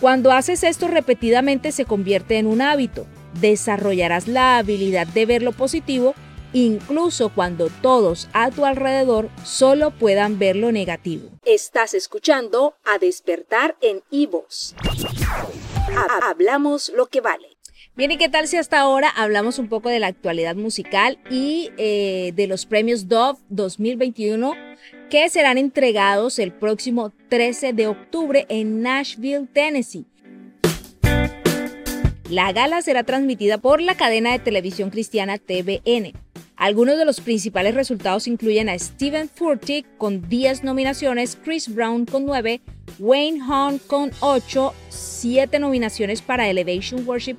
Cuando 0.01 0.31
haces 0.31 0.63
esto 0.63 0.87
repetidamente 0.87 1.71
se 1.71 1.85
convierte 1.85 2.37
en 2.37 2.47
un 2.47 2.61
hábito. 2.61 3.05
Desarrollarás 3.39 4.27
la 4.27 4.57
habilidad 4.57 5.07
de 5.07 5.25
ver 5.25 5.43
lo 5.43 5.51
positivo 5.51 6.15
incluso 6.55 7.29
cuando 7.29 7.69
todos 7.81 8.29
a 8.33 8.49
tu 8.49 8.65
alrededor 8.65 9.29
solo 9.43 9.91
puedan 9.91 10.39
ver 10.39 10.55
lo 10.55 10.71
negativo. 10.71 11.29
Estás 11.43 11.93
escuchando 11.93 12.75
a 12.85 12.97
despertar 12.97 13.75
en 13.81 14.01
Ivos. 14.09 14.73
Hablamos 16.23 16.89
lo 16.95 17.07
que 17.07 17.21
vale. 17.21 17.54
Bien, 17.97 18.11
¿y 18.11 18.17
qué 18.17 18.27
tal 18.27 18.45
si 18.49 18.57
hasta 18.57 18.81
ahora 18.81 19.09
hablamos 19.09 19.57
un 19.57 19.69
poco 19.69 19.87
de 19.87 19.99
la 19.99 20.07
actualidad 20.07 20.57
musical 20.57 21.17
y 21.31 21.69
eh, 21.77 22.33
de 22.35 22.45
los 22.45 22.65
premios 22.65 23.07
Dove 23.07 23.39
2021 23.47 24.53
que 25.09 25.29
serán 25.29 25.57
entregados 25.57 26.37
el 26.39 26.51
próximo 26.51 27.13
13 27.29 27.71
de 27.71 27.87
octubre 27.87 28.45
en 28.49 28.81
Nashville, 28.81 29.47
Tennessee? 29.47 30.05
La 32.29 32.51
gala 32.51 32.81
será 32.81 33.03
transmitida 33.03 33.59
por 33.59 33.81
la 33.81 33.95
cadena 33.95 34.33
de 34.33 34.39
televisión 34.39 34.89
cristiana 34.89 35.37
TVN. 35.37 36.11
Algunos 36.57 36.97
de 36.97 37.05
los 37.05 37.21
principales 37.21 37.75
resultados 37.75 38.27
incluyen 38.27 38.67
a 38.67 38.77
Steven 38.77 39.29
Furtick 39.29 39.85
con 39.97 40.27
10 40.27 40.65
nominaciones, 40.65 41.37
Chris 41.41 41.73
Brown 41.73 42.05
con 42.05 42.25
9, 42.25 42.59
Wayne 42.99 43.41
Hunt 43.41 43.87
con 43.87 44.11
8, 44.19 44.73
7 44.89 45.59
nominaciones 45.59 46.21
para 46.21 46.49
Elevation 46.49 47.07
Worship 47.07 47.37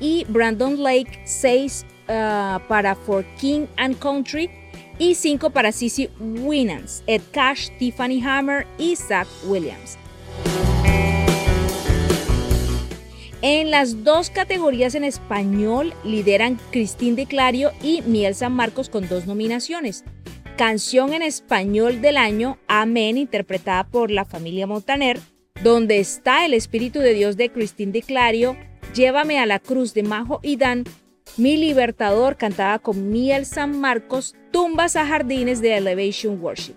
y 0.00 0.24
Brandon 0.28 0.82
Lake 0.82 1.20
6 1.24 1.86
uh, 2.08 2.12
para 2.66 2.94
For 2.94 3.24
King 3.38 3.66
and 3.76 3.98
Country 3.98 4.50
y 4.98 5.14
5 5.14 5.50
para 5.50 5.72
Cici 5.72 6.08
Winans, 6.18 7.02
Ed 7.06 7.22
Cash, 7.32 7.68
Tiffany 7.78 8.22
Hammer 8.22 8.66
y 8.78 8.96
Zach 8.96 9.28
Williams. 9.46 9.96
En 13.42 13.70
las 13.70 14.04
dos 14.04 14.28
categorías 14.28 14.94
en 14.94 15.04
español 15.04 15.94
lideran 16.04 16.60
Cristín 16.70 17.16
de 17.16 17.24
Clario 17.24 17.72
y 17.82 18.02
Miel 18.02 18.34
San 18.34 18.52
Marcos 18.52 18.90
con 18.90 19.08
dos 19.08 19.26
nominaciones. 19.26 20.04
Canción 20.58 21.14
en 21.14 21.22
español 21.22 22.02
del 22.02 22.18
año, 22.18 22.58
Amén, 22.68 23.16
interpretada 23.16 23.84
por 23.84 24.10
la 24.10 24.26
familia 24.26 24.66
Montaner, 24.66 25.18
donde 25.64 26.00
está 26.00 26.44
el 26.44 26.52
Espíritu 26.52 26.98
de 26.98 27.14
Dios 27.14 27.38
de 27.38 27.50
Cristín 27.50 27.92
de 27.92 28.02
Clario, 28.02 28.58
Llévame 28.94 29.38
a 29.38 29.46
la 29.46 29.60
cruz 29.60 29.94
de 29.94 30.02
Majo 30.02 30.40
y 30.42 30.56
Dan, 30.56 30.84
Mi 31.36 31.56
Libertador 31.56 32.36
cantada 32.36 32.80
con 32.80 33.10
Miel 33.10 33.46
San 33.46 33.78
Marcos, 33.80 34.34
Tumbas 34.50 34.96
a 34.96 35.06
Jardines 35.06 35.62
de 35.62 35.76
Elevation 35.76 36.42
Worship. 36.42 36.74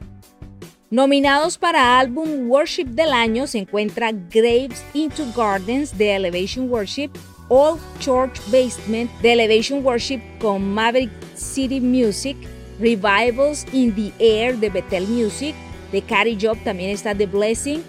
Nominados 0.92 1.58
para 1.58 2.00
álbum 2.00 2.52
Worship 2.52 2.86
del 2.86 3.14
año 3.14 3.48
se 3.48 3.58
encuentra 3.58 4.12
Graves 4.12 4.84
into 4.94 5.24
Gardens 5.36 5.98
de 5.98 6.16
Elevation 6.16 6.70
Worship, 6.70 7.10
Old 7.50 7.80
Church 8.00 8.40
Basement 8.52 9.10
de 9.24 9.34
Elevation 9.34 9.84
Worship 9.84 10.20
con 10.40 10.72
Maverick 10.72 11.10
City 11.36 11.82
Music, 11.82 12.38
Revivals 12.80 13.66
in 13.74 13.92
the 13.96 14.12
Air 14.20 14.56
de 14.58 14.70
Bethel 14.70 15.08
Music, 15.08 15.56
de 15.92 16.02
Carrie 16.04 16.38
Job 16.40 16.58
también 16.64 16.92
está 16.92 17.16
The 17.16 17.26
Blessing, 17.26 17.82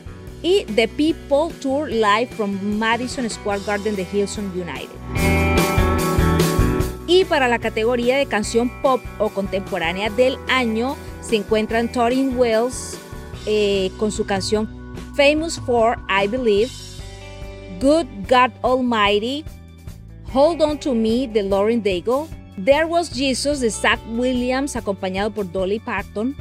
y 0.44 0.66
The 0.76 0.86
People 0.86 1.52
Tour 1.60 1.88
Live 1.88 2.28
from 2.36 2.78
Madison 2.78 3.28
Square 3.28 3.60
Garden 3.66 3.96
de 3.96 4.06
Hilson 4.12 4.52
United. 4.52 4.90
Y 7.06 7.24
para 7.24 7.48
la 7.48 7.58
categoría 7.58 8.18
de 8.18 8.26
canción 8.26 8.70
pop 8.82 9.00
o 9.18 9.30
contemporánea 9.30 10.10
del 10.10 10.36
año 10.48 10.96
se 11.22 11.36
encuentran 11.36 11.90
Torin 11.90 12.36
Wells 12.36 12.98
eh, 13.46 13.90
con 13.98 14.12
su 14.12 14.26
canción 14.26 14.68
Famous 15.16 15.58
for 15.60 15.98
I 16.08 16.26
Believe, 16.26 16.70
Good 17.80 18.06
God 18.28 18.52
Almighty, 18.62 19.44
Hold 20.32 20.60
On 20.60 20.78
to 20.78 20.94
Me 20.94 21.26
de 21.26 21.42
Lauren 21.42 21.82
Daigle, 21.82 22.26
There 22.62 22.84
Was 22.84 23.10
Jesus 23.10 23.60
de 23.60 23.70
Zach 23.70 23.98
Williams 24.10 24.76
acompañado 24.76 25.30
por 25.30 25.50
Dolly 25.50 25.78
Parton 25.78 26.36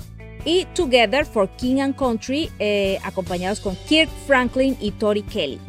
y 0.46 0.66
Together 0.74 1.26
for 1.26 1.50
King 1.58 1.80
and 1.80 1.96
Country 1.96 2.50
eh, 2.60 3.00
acompañados 3.04 3.60
con 3.60 3.76
Kirk 3.88 4.10
Franklin 4.28 4.78
y 4.80 4.92
Tori 4.92 5.24
Kelly. 5.24 5.60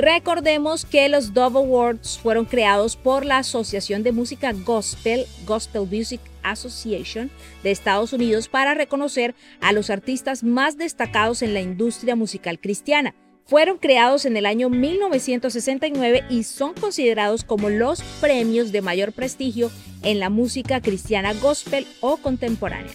Recordemos 0.00 0.86
que 0.86 1.10
los 1.10 1.34
Dove 1.34 1.58
Awards 1.58 2.18
fueron 2.18 2.46
creados 2.46 2.96
por 2.96 3.26
la 3.26 3.38
Asociación 3.38 4.02
de 4.02 4.12
Música 4.12 4.52
Gospel, 4.52 5.26
Gospel 5.46 5.86
Music 5.90 6.22
Association 6.42 7.30
de 7.62 7.70
Estados 7.70 8.14
Unidos 8.14 8.48
para 8.48 8.72
reconocer 8.72 9.34
a 9.60 9.72
los 9.72 9.90
artistas 9.90 10.42
más 10.42 10.78
destacados 10.78 11.42
en 11.42 11.52
la 11.52 11.60
industria 11.60 12.16
musical 12.16 12.58
cristiana. 12.58 13.14
Fueron 13.50 13.78
creados 13.78 14.26
en 14.26 14.36
el 14.36 14.46
año 14.46 14.70
1969 14.70 16.22
y 16.30 16.44
son 16.44 16.72
considerados 16.72 17.42
como 17.42 17.68
los 17.68 18.00
premios 18.20 18.70
de 18.70 18.80
mayor 18.80 19.10
prestigio 19.10 19.72
en 20.04 20.20
la 20.20 20.30
música 20.30 20.80
cristiana 20.80 21.34
gospel 21.34 21.84
o 21.98 22.18
contemporánea. 22.18 22.92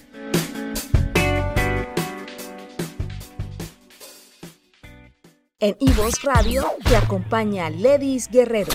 En 5.60 5.76
Ivos 5.82 6.24
Radio 6.24 6.72
te 6.88 6.96
acompaña 6.96 7.70
Ledis 7.70 8.30
Guerrero. 8.30 8.72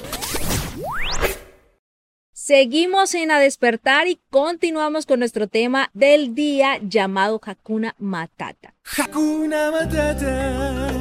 Seguimos 2.35 3.15
en 3.15 3.31
A 3.31 3.39
Despertar 3.39 4.07
y 4.07 4.21
continuamos 4.29 5.07
con 5.07 5.21
nuestro 5.21 5.49
tema 5.49 5.89
del 5.95 6.35
día 6.35 6.79
llamado 6.83 7.41
Hakuna 7.43 7.95
Matata. 7.99 8.75
Hakuna 8.99 9.71
Matata. 9.71 11.00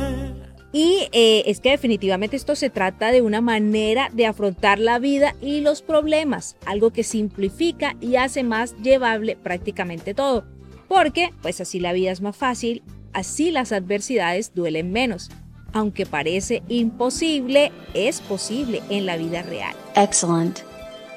Y 0.71 1.07
eh, 1.11 1.43
es 1.47 1.59
que 1.59 1.71
definitivamente 1.71 2.35
esto 2.35 2.55
se 2.55 2.69
trata 2.69 3.11
de 3.11 3.21
una 3.21 3.41
manera 3.41 4.09
de 4.13 4.27
afrontar 4.27 4.77
la 4.77 4.99
vida 4.99 5.35
y 5.41 5.61
los 5.61 5.81
problemas, 5.81 6.57
algo 6.65 6.91
que 6.91 7.03
simplifica 7.03 7.95
y 7.99 8.17
hace 8.17 8.43
más 8.43 8.75
llevable 8.81 9.35
prácticamente 9.35 10.13
todo. 10.13 10.45
Porque, 10.87 11.31
pues 11.41 11.59
así 11.61 11.79
la 11.79 11.93
vida 11.93 12.11
es 12.11 12.21
más 12.21 12.35
fácil, 12.35 12.83
así 13.13 13.49
las 13.51 13.71
adversidades 13.71 14.53
duelen 14.53 14.91
menos 14.91 15.31
aunque 15.73 16.05
parece 16.05 16.63
imposible, 16.67 17.71
es 17.93 18.21
posible 18.21 18.81
en 18.89 19.05
la 19.05 19.17
vida 19.17 19.41
real. 19.41 19.75
Excellent. 19.95 20.59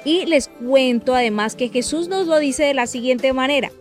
Y 0.05 0.25
les 0.25 0.47
cuento 0.47 1.15
además 1.15 1.55
que 1.55 1.69
Jesús 1.69 2.07
nos 2.07 2.27
lo 2.27 2.39
dice 2.39 2.63
de 2.63 2.73
la 2.73 2.87
siguiente 2.87 3.33
manera. 3.33 3.71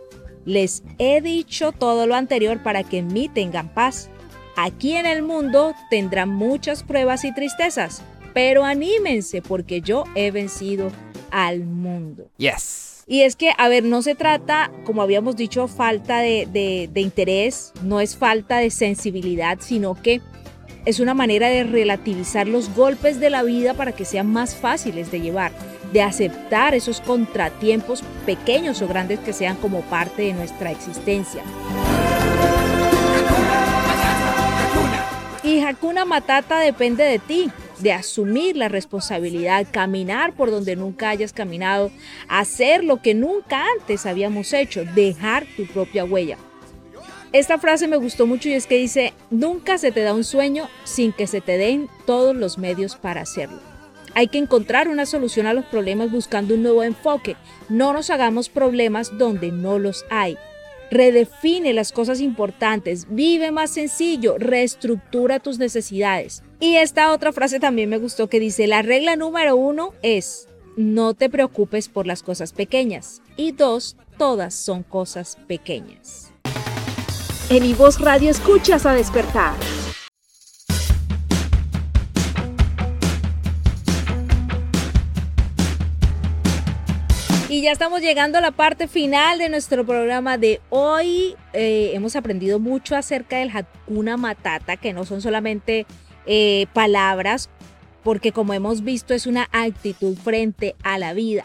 Les 0.45 0.83
he 0.99 1.21
dicho 1.21 1.73
todo 1.73 2.07
lo 2.07 2.15
anterior 2.15 2.63
para 2.63 2.85
que 2.85 2.99
en 2.99 3.09
mí 3.09 3.29
tengan 3.29 3.73
paz. 3.73 4.09
Aquí 4.57 4.97
en 4.97 5.07
el 5.07 5.23
mundo 5.23 5.75
tendrán 5.91 6.29
muchas 6.29 6.83
pruebas 6.83 7.25
y 7.25 7.35
tristezas, 7.35 8.03
pero 8.35 8.65
anímense 8.65 9.43
porque 9.43 9.81
yo 9.81 10.05
he 10.15 10.31
vencido 10.31 10.91
al 11.31 11.61
mundo. 11.61 12.29
Yes. 12.37 13.05
Y 13.07 13.23
es 13.23 13.35
que, 13.35 13.53
a 13.59 13.69
ver, 13.69 13.85
no 13.85 14.03
se 14.03 14.15
trata, 14.15 14.71
como 14.85 15.03
habíamos 15.03 15.37
dicho, 15.37 15.67
falta 15.67 16.19
de, 16.19 16.47
de, 16.51 16.89
de 16.93 17.01
interés, 17.01 17.73
no 17.83 18.01
es 18.01 18.17
falta 18.17 18.59
de 18.59 18.71
sensibilidad, 18.71 19.59
sino 19.61 20.01
que 20.01 20.21
es 20.85 21.01
una 21.01 21.15
manera 21.15 21.49
de 21.49 21.65
relativizar 21.65 22.49
los 22.49 22.75
golpes 22.75 23.21
de 23.21 23.31
la 23.31 23.43
vida 23.43 23.75
para 23.75 23.93
que 23.93 24.05
sean 24.05 24.27
más 24.33 24.55
fáciles 24.55 25.11
de 25.11 25.21
llevar, 25.21 25.53
de 25.93 26.03
aceptar 26.03 26.75
esos 26.75 27.01
contratiempos 27.01 28.03
pequeños 28.27 28.83
o 28.83 28.89
grandes 28.89 29.21
que 29.21 29.33
sean 29.33 29.57
como 29.57 29.83
parte 29.83 30.23
de 30.23 30.33
nuestra 30.33 30.71
existencia. 30.71 31.43
Y 35.43 35.61
Hakuna 35.61 36.05
Matata 36.05 36.61
depende 36.61 37.03
de 37.03 37.19
ti, 37.19 37.51
de 37.81 37.93
asumir 37.93 38.57
la 38.57 38.69
responsabilidad, 38.69 39.67
caminar 39.71 40.35
por 40.35 40.53
donde 40.53 40.77
nunca 40.77 41.11
hayas 41.11 41.33
caminado, 41.33 41.91
hacer 42.29 42.85
lo 42.85 43.03
que 43.03 43.15
nunca 43.15 43.65
antes 43.79 44.07
habíamos 44.07 44.53
hecho, 44.53 44.85
dejar 44.95 45.45
tu 45.57 45.67
propia 45.67 46.05
huella. 46.05 46.39
Esta 47.33 47.59
frase 47.59 47.89
me 47.89 47.97
gustó 47.97 48.27
mucho 48.27 48.51
y 48.51 48.53
es 48.53 48.67
que 48.67 48.77
dice, 48.77 49.15
nunca 49.31 49.79
se 49.79 49.91
te 49.91 50.03
da 50.03 50.15
un 50.15 50.23
sueño 50.23 50.69
sin 50.85 51.13
que 51.13 51.27
se 51.27 51.41
te 51.41 51.59
den 51.59 51.89
todos 52.07 52.37
los 52.37 52.59
medios 52.59 52.95
para 52.95 53.23
hacerlo. 53.23 53.59
Hay 54.15 54.29
que 54.29 54.39
encontrar 54.39 54.89
una 54.89 55.07
solución 55.07 55.47
a 55.47 55.55
los 55.55 55.65
problemas 55.65 56.11
buscando 56.11 56.55
un 56.55 56.63
nuevo 56.63 56.83
enfoque. 56.83 57.37
No 57.69 57.95
nos 57.95 58.11
hagamos 58.11 58.51
problemas 58.51 59.17
donde 59.17 59.51
no 59.51 59.79
los 59.79 60.05
hay. 60.11 60.37
Redefine 60.93 61.73
las 61.73 61.91
cosas 61.91 62.21
importantes, 62.21 63.07
vive 63.09 63.51
más 63.51 63.71
sencillo, 63.71 64.37
reestructura 64.37 65.41
tus 65.41 65.59
necesidades. 65.59 66.43
Y 66.61 66.77
esta 66.77 67.13
otra 67.13 67.33
frase 67.33 67.59
también 67.59 67.89
me 67.89 67.97
gustó 67.97 68.29
que 68.29 68.39
dice, 68.39 68.67
la 68.67 68.83
regla 68.83 69.17
número 69.17 69.57
uno 69.57 69.95
es, 70.03 70.49
no 70.77 71.15
te 71.15 71.31
preocupes 71.31 71.89
por 71.89 72.07
las 72.07 72.23
cosas 72.23 72.53
pequeñas. 72.53 73.23
Y 73.39 73.53
dos, 73.53 73.97
todas 74.19 74.53
son 74.53 74.83
cosas 74.83 75.39
pequeñas. 75.47 76.31
En 77.49 77.63
mi 77.63 77.73
voz 77.73 77.99
radio 77.99 78.29
escuchas 78.31 78.85
a 78.85 78.93
despertar. 78.93 79.55
Y 87.53 87.61
ya 87.61 87.73
estamos 87.73 88.01
llegando 88.01 88.39
a 88.39 88.41
la 88.41 88.53
parte 88.53 88.89
final 88.89 89.37
de 89.37 89.51
nuestro 89.51 89.85
programa 89.85 90.39
de 90.39 90.63
hoy. 90.71 91.37
Eh, 91.53 91.91
hemos 91.93 92.17
aprendido 92.17 92.59
mucho 92.59 92.97
acerca 92.97 93.37
del 93.37 93.51
Hakuna 93.51 94.17
Matata, 94.17 94.79
que 94.79 94.95
no 94.95 95.05
son 95.05 95.21
solamente 95.21 95.85
eh, 96.25 96.65
palabras, 96.73 97.51
porque 98.03 98.33
como 98.33 98.55
hemos 98.55 98.85
visto 98.85 99.13
es 99.13 99.27
una 99.27 99.51
actitud 99.53 100.17
frente 100.17 100.77
a 100.83 100.99
la 100.99 101.13
vida. 101.13 101.45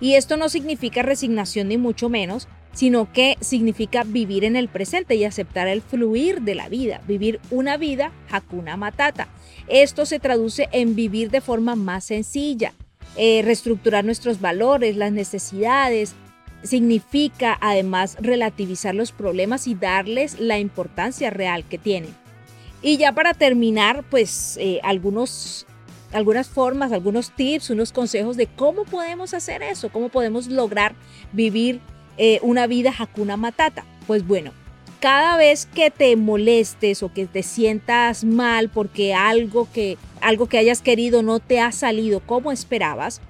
Y 0.00 0.14
esto 0.14 0.38
no 0.38 0.48
significa 0.48 1.02
resignación 1.02 1.68
ni 1.68 1.76
mucho 1.76 2.08
menos, 2.08 2.48
sino 2.72 3.12
que 3.12 3.36
significa 3.42 4.04
vivir 4.04 4.42
en 4.42 4.56
el 4.56 4.68
presente 4.68 5.16
y 5.16 5.24
aceptar 5.24 5.68
el 5.68 5.82
fluir 5.82 6.40
de 6.40 6.54
la 6.54 6.70
vida, 6.70 7.02
vivir 7.06 7.40
una 7.50 7.76
vida 7.76 8.10
Hakuna 8.30 8.78
Matata. 8.78 9.28
Esto 9.68 10.06
se 10.06 10.18
traduce 10.18 10.70
en 10.72 10.94
vivir 10.94 11.30
de 11.30 11.42
forma 11.42 11.76
más 11.76 12.04
sencilla, 12.04 12.72
eh, 13.16 13.42
reestructurar 13.44 14.04
nuestros 14.04 14.40
valores, 14.40 14.96
las 14.96 15.12
necesidades. 15.12 16.14
Significa 16.62 17.56
además 17.60 18.16
relativizar 18.20 18.94
los 18.94 19.12
problemas 19.12 19.66
y 19.66 19.74
darles 19.74 20.40
la 20.40 20.58
importancia 20.58 21.30
real 21.30 21.64
que 21.64 21.78
tienen. 21.78 22.14
Y 22.82 22.98
ya 22.98 23.12
para 23.12 23.34
terminar, 23.34 24.04
pues 24.10 24.56
eh, 24.60 24.80
algunos 24.82 25.66
algunas 26.12 26.48
formas, 26.48 26.92
algunos 26.92 27.30
tips, 27.30 27.70
unos 27.70 27.92
consejos 27.92 28.36
de 28.36 28.46
cómo 28.46 28.84
podemos 28.84 29.34
hacer 29.34 29.62
eso, 29.62 29.90
cómo 29.90 30.08
podemos 30.08 30.46
lograr 30.46 30.94
vivir 31.32 31.80
eh, 32.16 32.38
una 32.42 32.66
vida 32.66 32.94
Hakuna 32.96 33.36
Matata. 33.36 33.84
Pues 34.06 34.26
bueno, 34.26 34.52
cada 35.00 35.36
vez 35.36 35.66
que 35.66 35.90
te 35.90 36.16
molestes 36.16 37.02
o 37.02 37.12
que 37.12 37.26
te 37.26 37.42
sientas 37.42 38.24
mal 38.24 38.68
porque 38.68 39.14
algo 39.14 39.68
que, 39.72 39.98
algo 40.20 40.46
que 40.46 40.58
hayas 40.58 40.80
querido 40.80 41.22
no 41.22 41.40
te 41.40 41.60
ha 41.60 41.72
salido 41.72 42.20
como 42.20 42.52
esperabas, 42.52 43.20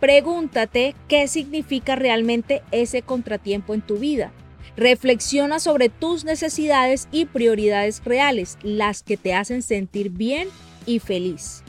pregúntate 0.00 0.94
qué 1.08 1.26
significa 1.28 1.96
realmente 1.96 2.62
ese 2.70 3.02
contratiempo 3.02 3.74
en 3.74 3.82
tu 3.82 3.96
vida. 3.96 4.32
Reflexiona 4.76 5.58
sobre 5.58 5.88
tus 5.88 6.24
necesidades 6.24 7.08
y 7.10 7.24
prioridades 7.24 8.02
reales, 8.04 8.56
las 8.62 9.02
que 9.02 9.16
te 9.16 9.34
hacen 9.34 9.62
sentir 9.62 10.10
bien 10.10 10.48
y 10.86 11.00
feliz. 11.00 11.64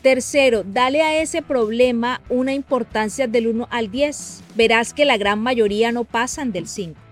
Tercero, 0.00 0.62
dale 0.64 1.02
a 1.02 1.20
ese 1.20 1.42
problema 1.42 2.22
una 2.30 2.54
importancia 2.54 3.26
del 3.26 3.48
1 3.48 3.68
al 3.70 3.90
10. 3.90 4.42
Verás 4.54 4.94
que 4.94 5.04
la 5.04 5.18
gran 5.18 5.40
mayoría 5.40 5.92
no 5.92 6.04
pasan 6.04 6.52
del 6.52 6.68
5. 6.68 7.05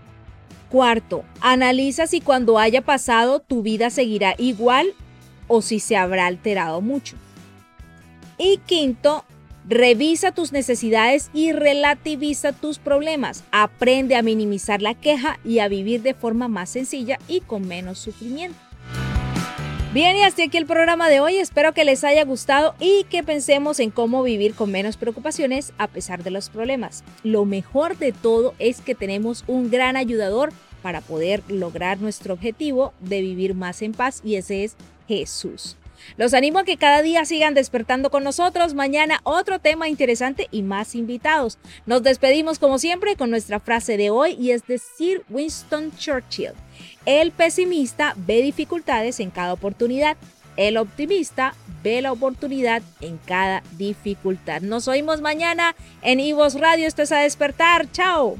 Cuarto, 0.75 1.25
analiza 1.41 2.09
si 2.09 2.21
cuando 2.21 2.59
haya 2.59 2.83
pasado 2.83 3.39
tu 3.39 3.63
vida 3.63 3.91
seguirá 3.91 4.35
igual 4.39 4.89
o 5.47 5.63
si 5.63 5.79
se 5.79 5.97
habrá 5.97 6.27
alterado 6.27 6.81
mucho. 6.81 7.15
Y 8.39 8.57
quinto, 8.67 9.25
revisa 9.69 10.33
tus 10.33 10.51
necesidades 10.51 11.31
y 11.33 11.53
relativiza 11.53 12.53
tus 12.53 12.81
problemas. 12.81 13.45
Aprende 13.53 14.17
a 14.17 14.23
minimizar 14.23 14.83
la 14.83 14.95
queja 14.95 15.39
y 15.45 15.61
a 15.61 15.69
vivir 15.69 16.03
de 16.03 16.13
forma 16.13 16.49
más 16.49 16.71
sencilla 16.71 17.21
y 17.29 17.43
con 17.43 17.69
menos 17.69 18.01
sufrimiento. 18.01 18.59
Bien, 19.95 20.17
y 20.17 20.25
hasta 20.25 20.43
aquí 20.43 20.57
el 20.57 20.67
programa 20.67 21.09
de 21.09 21.21
hoy. 21.21 21.37
Espero 21.37 21.73
que 21.73 21.85
les 21.85 22.03
haya 22.03 22.25
gustado 22.25 22.75
y 22.81 23.05
que 23.05 23.23
pensemos 23.23 23.79
en 23.79 23.93
cómo 23.93 24.25
vivir 24.25 24.57
con 24.57 24.73
menos 24.73 24.97
preocupaciones 24.97 25.73
a 25.79 25.87
pesar 25.87 26.25
de 26.25 26.33
los 26.33 26.49
problemas. 26.49 27.05
Lo 27.23 27.45
mejor 27.45 27.97
de 27.97 28.11
todo 28.11 28.55
es 28.59 28.81
que 28.81 28.97
tenemos 28.97 29.45
un 29.47 29.71
gran 29.71 29.97
ayudador 29.97 30.53
para 30.83 31.01
poder 31.01 31.45
lograr 31.47 32.01
nuestro 32.01 32.35
objetivo 32.35 32.93
de 32.99 33.21
vivir 33.21 33.55
más 33.55 33.83
en 33.83 33.93
paz 33.93 34.21
y 34.25 34.35
ese 34.35 34.65
es 34.65 34.75
Jesús. 35.07 35.77
Los 36.17 36.35
animo 36.35 36.61
a 36.61 36.65
que 36.65 36.77
cada 36.77 37.03
día 37.03 37.25
sigan 37.25 37.55
despertando 37.55 38.11
con 38.11 38.25
nosotros. 38.25 38.75
Mañana 38.75 39.21
otro 39.25 39.59
tema 39.59 39.89
interesante 39.89 40.49
y 40.51 40.63
más 40.63 40.95
invitados. 40.95 41.59
Nos 41.87 42.03
despedimos 42.03 42.59
como 42.59 42.79
siempre 42.79 43.17
con 43.17 43.31
nuestra 43.31 43.61
frase 43.61 43.97
de 43.97 44.11
hoy 44.11 44.37
y 44.39 44.51
es 44.51 44.67
de 44.67 44.79
Sir 44.79 45.25
Winston 45.29 45.97
Churchill. 45.97 46.53
El 47.07 47.33
pesimista 47.33 48.15
ve 48.17 48.43
dificultades 48.43 49.21
en 49.21 49.31
cada 49.31 49.53
oportunidad. 49.53 50.17
El 50.57 50.77
optimista 50.77 51.55
ve 51.83 52.01
la 52.01 52.13
oportunidad 52.13 52.83
en 53.01 53.19
cada 53.19 53.63
dificultad. 53.77 54.63
Nos 54.63 54.89
oímos 54.89 55.21
mañana 55.21 55.75
en 56.03 56.21
Ivos 56.21 56.59
Radio. 56.59 56.87
Esto 56.87 57.03
es 57.03 57.13
a 57.13 57.19
despertar. 57.19 57.91
Chao. 57.91 58.37